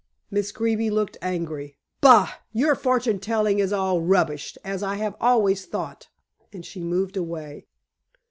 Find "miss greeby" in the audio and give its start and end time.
0.31-0.89